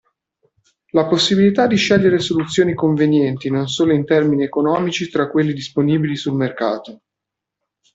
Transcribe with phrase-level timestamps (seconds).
[0.93, 6.33] La possibilità di scegliere soluzioni convenienti non solo in termini economici tra quelli disponibili sul
[6.35, 7.01] mercato.